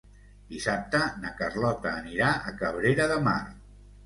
Dissabte 0.53 1.01
na 1.25 1.33
Carlota 1.41 1.93
anirà 1.99 2.31
a 2.31 2.55
Cabrera 2.63 3.07
de 3.15 3.21
Mar. 3.31 3.39